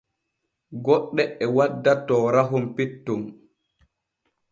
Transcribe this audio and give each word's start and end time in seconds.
Goɗɗe 0.83 1.23
e 1.43 1.45
wadda 1.55 1.93
toorahon 2.07 2.65
petton. 2.75 3.21